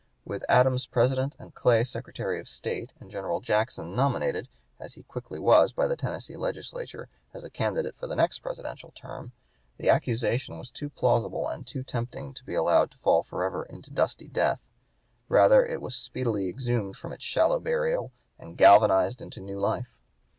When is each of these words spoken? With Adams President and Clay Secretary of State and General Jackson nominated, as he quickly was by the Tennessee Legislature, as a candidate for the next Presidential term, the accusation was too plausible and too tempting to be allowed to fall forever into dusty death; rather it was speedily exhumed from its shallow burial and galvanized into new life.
With 0.25 0.43
Adams 0.49 0.87
President 0.87 1.35
and 1.37 1.53
Clay 1.53 1.83
Secretary 1.83 2.39
of 2.39 2.49
State 2.49 2.91
and 2.99 3.11
General 3.11 3.39
Jackson 3.39 3.95
nominated, 3.95 4.47
as 4.79 4.95
he 4.95 5.03
quickly 5.03 5.37
was 5.37 5.73
by 5.73 5.85
the 5.85 5.95
Tennessee 5.95 6.35
Legislature, 6.35 7.07
as 7.35 7.43
a 7.43 7.51
candidate 7.51 7.95
for 7.95 8.07
the 8.07 8.15
next 8.15 8.39
Presidential 8.39 8.89
term, 8.95 9.31
the 9.77 9.89
accusation 9.91 10.57
was 10.57 10.71
too 10.71 10.89
plausible 10.89 11.47
and 11.47 11.67
too 11.67 11.83
tempting 11.83 12.33
to 12.33 12.43
be 12.43 12.55
allowed 12.55 12.89
to 12.89 12.97
fall 12.97 13.21
forever 13.21 13.61
into 13.63 13.91
dusty 13.91 14.27
death; 14.27 14.59
rather 15.29 15.63
it 15.63 15.83
was 15.83 15.93
speedily 15.95 16.49
exhumed 16.49 16.97
from 16.97 17.13
its 17.13 17.23
shallow 17.23 17.59
burial 17.59 18.11
and 18.39 18.57
galvanized 18.57 19.21
into 19.21 19.39
new 19.39 19.59
life. 19.59 19.99